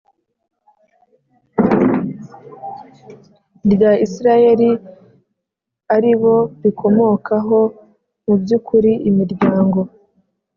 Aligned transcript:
Rya 3.71 3.91
isirayeli 4.05 4.71
ari 5.95 6.11
bo 6.21 6.35
rikomokaho 6.63 7.59
mu 8.25 8.35
by 8.41 8.49
ukuri 8.57 8.91
imiryango 9.09 9.79